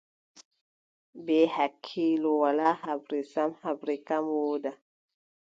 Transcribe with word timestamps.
Bee 1.25 1.45
hakkiilo, 1.55 2.31
walaa 2.41 2.73
haɓre 2.83 3.19
sam, 3.31 3.51
haɓre 3.63 3.93
kam 4.07 4.25
wooda. 4.37 4.71